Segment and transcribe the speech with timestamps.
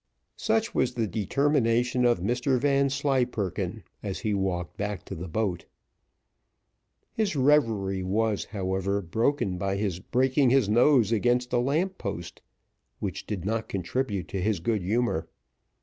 [0.37, 5.67] Such was the determination of Mr Vanslyperken, as he walked back to the boat.
[7.13, 12.41] His reverie was, however, broken by his breaking his nose against a lamp post,
[12.99, 15.27] which did not contribute to his good humour.